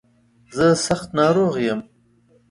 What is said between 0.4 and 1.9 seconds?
زه سخت ناروغ يم.